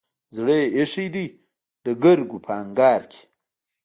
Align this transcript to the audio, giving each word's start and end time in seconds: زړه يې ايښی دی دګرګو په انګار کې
زړه 0.35 0.55
يې 0.61 0.65
ايښی 0.77 1.07
دی 1.13 1.25
دګرګو 1.85 2.37
په 2.45 2.51
انګار 2.63 3.01
کې 3.11 3.21